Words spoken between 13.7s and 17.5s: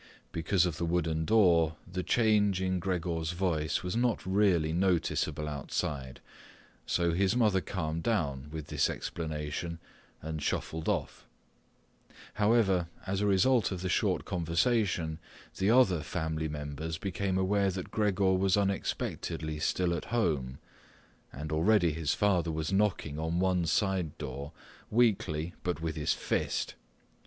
of the short conversation, the other family members became